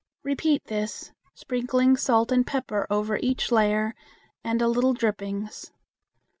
[0.23, 3.93] Repeat this, sprinkling salt and pepper over each layer
[4.43, 5.71] and a little drippings.